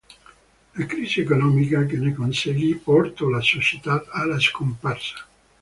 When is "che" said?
1.85-1.95